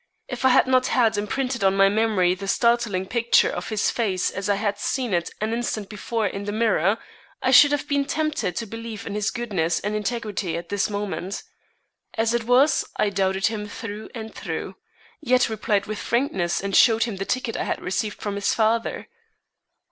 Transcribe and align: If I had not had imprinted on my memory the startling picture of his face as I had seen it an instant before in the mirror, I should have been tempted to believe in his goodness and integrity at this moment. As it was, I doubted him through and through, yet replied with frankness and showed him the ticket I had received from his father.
If 0.27 0.45
I 0.45 0.49
had 0.49 0.65
not 0.65 0.87
had 0.87 1.15
imprinted 1.15 1.63
on 1.63 1.77
my 1.77 1.87
memory 1.87 2.33
the 2.33 2.47
startling 2.47 3.05
picture 3.05 3.51
of 3.51 3.69
his 3.69 3.91
face 3.91 4.31
as 4.31 4.49
I 4.49 4.55
had 4.55 4.79
seen 4.79 5.13
it 5.13 5.29
an 5.39 5.53
instant 5.53 5.89
before 5.89 6.25
in 6.25 6.45
the 6.45 6.51
mirror, 6.51 6.97
I 7.43 7.51
should 7.51 7.71
have 7.71 7.87
been 7.87 8.05
tempted 8.05 8.55
to 8.55 8.65
believe 8.65 9.05
in 9.05 9.13
his 9.13 9.29
goodness 9.29 9.79
and 9.79 9.93
integrity 9.95 10.57
at 10.57 10.69
this 10.69 10.89
moment. 10.89 11.43
As 12.15 12.33
it 12.33 12.45
was, 12.45 12.83
I 12.97 13.11
doubted 13.11 13.45
him 13.45 13.67
through 13.67 14.09
and 14.15 14.33
through, 14.33 14.75
yet 15.21 15.49
replied 15.49 15.85
with 15.85 15.99
frankness 15.99 16.61
and 16.63 16.75
showed 16.75 17.03
him 17.03 17.17
the 17.17 17.23
ticket 17.25 17.55
I 17.55 17.65
had 17.65 17.79
received 17.79 18.19
from 18.19 18.33
his 18.33 18.55
father. 18.55 19.07